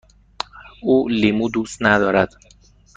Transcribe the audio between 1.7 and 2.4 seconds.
ندارد.